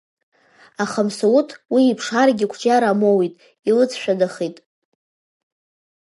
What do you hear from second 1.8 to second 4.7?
иԥшаарагьы қәҿиара амоуит, илыҵшәадахеит.